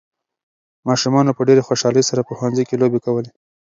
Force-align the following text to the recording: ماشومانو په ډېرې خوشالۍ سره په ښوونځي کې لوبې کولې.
ماشومانو 0.87 1.35
په 1.37 1.41
ډېرې 1.47 1.65
خوشالۍ 1.67 2.03
سره 2.09 2.21
په 2.27 2.31
ښوونځي 2.37 2.63
کې 2.67 2.75
لوبې 2.81 2.99
کولې. 3.05 3.31